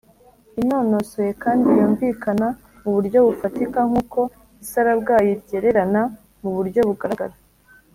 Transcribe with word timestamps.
inonosoye 0.61 1.31
kandi 1.43 1.65
yumvikana 1.77 2.47
mu 2.83 2.89
buryo 2.95 3.19
bufatika 3.27 3.79
nkuko 3.89 4.19
isarabwayi 4.63 5.31
ryererana 5.41 6.01
mu 6.41 6.49
buryo 6.57 6.81
bugaragara 6.89 7.35